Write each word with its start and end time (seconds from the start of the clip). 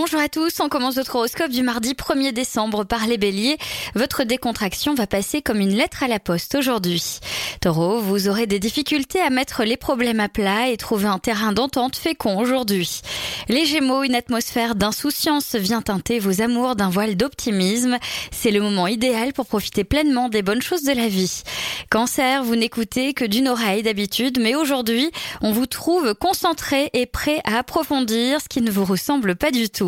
Bonjour 0.00 0.20
à 0.20 0.28
tous, 0.28 0.60
on 0.60 0.68
commence 0.68 0.94
votre 0.94 1.16
horoscope 1.16 1.50
du 1.50 1.64
mardi 1.64 1.94
1er 1.94 2.30
décembre 2.30 2.84
par 2.84 3.08
les 3.08 3.18
béliers. 3.18 3.58
Votre 3.96 4.22
décontraction 4.22 4.94
va 4.94 5.08
passer 5.08 5.42
comme 5.42 5.58
une 5.58 5.74
lettre 5.74 6.04
à 6.04 6.06
la 6.06 6.20
poste 6.20 6.54
aujourd'hui. 6.54 7.18
Taureau, 7.60 7.98
vous 7.98 8.28
aurez 8.28 8.46
des 8.46 8.60
difficultés 8.60 9.20
à 9.20 9.28
mettre 9.28 9.64
les 9.64 9.76
problèmes 9.76 10.20
à 10.20 10.28
plat 10.28 10.68
et 10.68 10.76
trouver 10.76 11.06
un 11.06 11.18
terrain 11.18 11.50
d'entente 11.50 11.96
fécond 11.96 12.38
aujourd'hui. 12.38 13.00
Les 13.48 13.66
gémeaux, 13.66 14.04
une 14.04 14.14
atmosphère 14.14 14.76
d'insouciance 14.76 15.56
vient 15.56 15.82
teinter 15.82 16.20
vos 16.20 16.42
amours 16.42 16.76
d'un 16.76 16.90
voile 16.90 17.16
d'optimisme. 17.16 17.98
C'est 18.30 18.52
le 18.52 18.60
moment 18.60 18.86
idéal 18.86 19.32
pour 19.32 19.46
profiter 19.46 19.82
pleinement 19.82 20.28
des 20.28 20.42
bonnes 20.42 20.62
choses 20.62 20.84
de 20.84 20.92
la 20.92 21.08
vie. 21.08 21.42
Cancer, 21.90 22.44
vous 22.44 22.54
n'écoutez 22.54 23.14
que 23.14 23.24
d'une 23.24 23.48
oreille 23.48 23.82
d'habitude, 23.82 24.38
mais 24.40 24.54
aujourd'hui, 24.54 25.10
on 25.40 25.50
vous 25.50 25.66
trouve 25.66 26.14
concentré 26.14 26.88
et 26.92 27.06
prêt 27.06 27.40
à 27.42 27.58
approfondir 27.58 28.40
ce 28.40 28.48
qui 28.48 28.60
ne 28.60 28.70
vous 28.70 28.84
ressemble 28.84 29.34
pas 29.34 29.50
du 29.50 29.68
tout. 29.68 29.87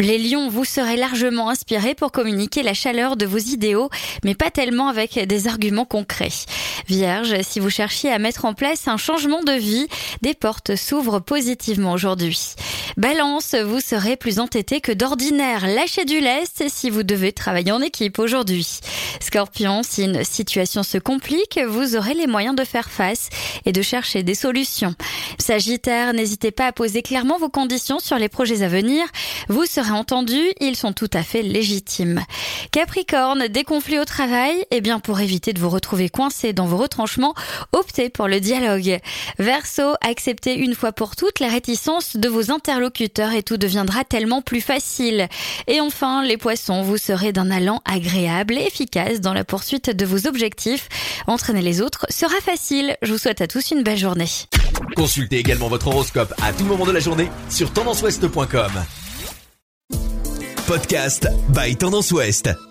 Les 0.00 0.18
lions, 0.18 0.48
vous 0.48 0.64
serez 0.64 0.96
largement 0.96 1.48
inspirés 1.48 1.94
pour 1.94 2.12
communiquer 2.12 2.62
la 2.62 2.74
chaleur 2.74 3.16
de 3.16 3.26
vos 3.26 3.38
idéaux, 3.38 3.90
mais 4.24 4.34
pas 4.34 4.50
tellement 4.50 4.88
avec 4.88 5.18
des 5.18 5.48
arguments 5.48 5.84
concrets. 5.84 6.28
Vierge, 6.86 7.42
si 7.42 7.60
vous 7.60 7.70
cherchiez 7.70 8.10
à 8.10 8.18
mettre 8.18 8.44
en 8.44 8.54
place 8.54 8.88
un 8.88 8.96
changement 8.96 9.42
de 9.42 9.52
vie, 9.52 9.88
des 10.22 10.34
portes 10.34 10.76
s'ouvrent 10.76 11.20
positivement 11.20 11.92
aujourd'hui. 11.92 12.54
Balance, 12.96 13.54
vous 13.54 13.80
serez 13.80 14.16
plus 14.16 14.40
entêté 14.40 14.80
que 14.80 14.92
d'ordinaire. 14.92 15.66
Lâchez 15.66 16.04
du 16.04 16.20
lest 16.20 16.64
si 16.68 16.90
vous 16.90 17.02
devez 17.02 17.32
travailler 17.32 17.72
en 17.72 17.80
équipe 17.80 18.18
aujourd'hui. 18.18 18.80
Scorpion, 19.20 19.82
si 19.82 20.04
une 20.04 20.24
situation 20.24 20.82
se 20.82 20.98
complique, 20.98 21.60
vous 21.66 21.96
aurez 21.96 22.14
les 22.14 22.26
moyens 22.26 22.56
de 22.56 22.64
faire 22.64 22.90
face 22.90 23.28
et 23.64 23.72
de 23.72 23.82
chercher 23.82 24.22
des 24.22 24.34
solutions. 24.34 24.94
Sagittaire, 25.38 26.12
n'hésitez 26.12 26.50
pas 26.50 26.66
à 26.66 26.72
poser 26.72 27.02
clairement 27.02 27.38
vos 27.38 27.48
conditions 27.48 28.00
sur 28.00 28.18
les 28.18 28.28
projets 28.28 28.62
à 28.62 28.68
venir. 28.68 29.06
Vous 29.48 29.66
serez 29.66 29.92
entendu, 29.92 30.40
ils 30.60 30.76
sont 30.76 30.92
tout 30.92 31.10
à 31.12 31.22
fait 31.22 31.42
légitimes. 31.42 32.24
Capricorne, 32.72 33.48
des 33.48 33.64
conflits 33.64 33.98
au 33.98 34.04
travail, 34.04 34.64
eh 34.70 34.80
bien 34.80 35.00
pour 35.00 35.20
éviter 35.20 35.52
de 35.52 35.60
vous 35.60 35.70
retrouver 35.70 36.08
coincé 36.08 36.52
dans 36.52 36.66
vos 36.66 36.76
retranchements, 36.76 37.34
optez 37.72 38.10
pour 38.10 38.26
le 38.28 38.40
dialogue. 38.40 38.98
Verseau, 39.38 39.94
acceptez 40.00 40.56
une 40.56 40.74
fois 40.74 40.92
pour 40.92 41.16
toutes 41.16 41.40
la 41.40 41.48
réticence 41.48 42.16
de 42.16 42.28
vos 42.28 42.50
et 43.34 43.42
tout 43.42 43.56
deviendra 43.56 44.04
tellement 44.04 44.42
plus 44.42 44.60
facile. 44.60 45.28
Et 45.66 45.80
enfin, 45.80 46.24
les 46.24 46.36
poissons, 46.36 46.82
vous 46.82 46.96
serez 46.96 47.32
d'un 47.32 47.50
allant 47.50 47.82
agréable 47.84 48.54
et 48.54 48.66
efficace 48.66 49.20
dans 49.20 49.34
la 49.34 49.44
poursuite 49.44 49.90
de 49.90 50.04
vos 50.04 50.26
objectifs. 50.26 50.88
Entraîner 51.26 51.62
les 51.62 51.80
autres 51.80 52.06
sera 52.08 52.40
facile. 52.40 52.96
Je 53.02 53.12
vous 53.12 53.18
souhaite 53.18 53.40
à 53.40 53.46
tous 53.46 53.70
une 53.70 53.82
belle 53.82 53.98
journée. 53.98 54.28
Consultez 54.96 55.38
également 55.38 55.68
votre 55.68 55.88
horoscope 55.88 56.32
à 56.42 56.52
tout 56.52 56.64
moment 56.64 56.86
de 56.86 56.92
la 56.92 57.00
journée 57.00 57.30
sur 57.48 57.72
tendanceouest.com. 57.72 58.72
Podcast 60.66 61.28
by 61.48 61.76
Tendance 61.76 62.12
Ouest. 62.12 62.69